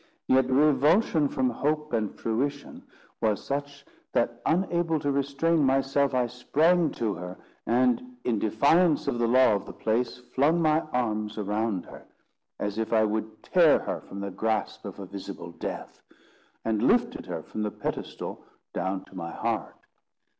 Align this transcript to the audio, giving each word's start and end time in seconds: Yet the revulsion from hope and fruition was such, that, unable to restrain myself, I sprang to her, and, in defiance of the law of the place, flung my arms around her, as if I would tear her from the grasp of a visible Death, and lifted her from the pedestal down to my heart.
Yet 0.25 0.47
the 0.47 0.53
revulsion 0.55 1.27
from 1.29 1.51
hope 1.51 1.93
and 1.93 2.11
fruition 2.19 2.81
was 3.21 3.45
such, 3.45 3.85
that, 4.13 4.41
unable 4.47 4.99
to 4.99 5.11
restrain 5.11 5.63
myself, 5.63 6.15
I 6.15 6.25
sprang 6.25 6.89
to 6.93 7.13
her, 7.13 7.37
and, 7.67 8.15
in 8.23 8.39
defiance 8.39 9.07
of 9.07 9.19
the 9.19 9.27
law 9.27 9.53
of 9.53 9.67
the 9.67 9.73
place, 9.73 10.17
flung 10.33 10.59
my 10.59 10.81
arms 10.91 11.37
around 11.37 11.85
her, 11.85 12.07
as 12.59 12.79
if 12.79 12.91
I 12.91 13.03
would 13.03 13.43
tear 13.43 13.77
her 13.77 14.01
from 14.01 14.21
the 14.21 14.31
grasp 14.31 14.85
of 14.85 14.97
a 14.97 15.05
visible 15.05 15.51
Death, 15.51 16.01
and 16.65 16.81
lifted 16.81 17.27
her 17.27 17.43
from 17.43 17.61
the 17.61 17.69
pedestal 17.69 18.43
down 18.73 19.05
to 19.05 19.15
my 19.15 19.29
heart. 19.29 19.77